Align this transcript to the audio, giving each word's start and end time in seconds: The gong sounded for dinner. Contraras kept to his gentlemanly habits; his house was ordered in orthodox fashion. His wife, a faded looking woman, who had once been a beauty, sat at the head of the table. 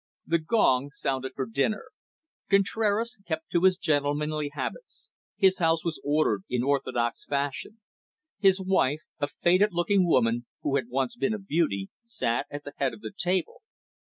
The 0.25 0.39
gong 0.39 0.89
sounded 0.89 1.33
for 1.35 1.45
dinner. 1.45 1.89
Contraras 2.49 3.19
kept 3.27 3.51
to 3.51 3.61
his 3.65 3.77
gentlemanly 3.77 4.49
habits; 4.53 5.07
his 5.37 5.59
house 5.59 5.85
was 5.85 6.01
ordered 6.03 6.41
in 6.49 6.63
orthodox 6.63 7.23
fashion. 7.23 7.81
His 8.39 8.59
wife, 8.59 9.03
a 9.19 9.27
faded 9.27 9.73
looking 9.73 10.07
woman, 10.07 10.47
who 10.63 10.75
had 10.75 10.89
once 10.89 11.15
been 11.15 11.35
a 11.35 11.37
beauty, 11.37 11.91
sat 12.07 12.47
at 12.49 12.63
the 12.63 12.73
head 12.77 12.95
of 12.95 13.01
the 13.01 13.11
table. 13.15 13.61